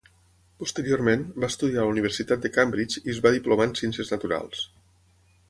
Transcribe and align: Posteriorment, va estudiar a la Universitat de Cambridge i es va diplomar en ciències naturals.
Posteriorment, 0.61 1.25
va 1.43 1.49
estudiar 1.53 1.83
a 1.83 1.85
la 1.89 1.95
Universitat 1.97 2.47
de 2.47 2.51
Cambridge 2.57 3.05
i 3.05 3.05
es 3.15 3.21
va 3.27 3.35
diplomar 3.37 3.69
en 3.71 3.77
ciències 3.83 4.13
naturals. 4.17 4.67